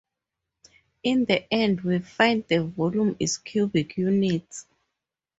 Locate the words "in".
1.03-1.25